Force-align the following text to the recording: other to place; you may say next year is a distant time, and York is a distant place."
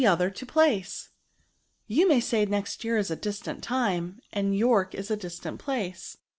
other 0.03 0.31
to 0.31 0.47
place; 0.47 1.09
you 1.85 2.07
may 2.07 2.19
say 2.19 2.43
next 2.43 2.83
year 2.83 2.97
is 2.97 3.11
a 3.11 3.15
distant 3.15 3.61
time, 3.63 4.19
and 4.33 4.57
York 4.57 4.95
is 4.95 5.11
a 5.11 5.15
distant 5.15 5.59
place." 5.59 6.17